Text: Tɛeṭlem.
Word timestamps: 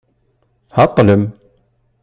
Tɛeṭlem. 0.73 1.23